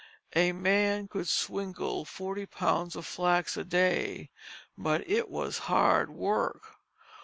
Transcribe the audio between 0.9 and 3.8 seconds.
could swingle forty pounds of flax a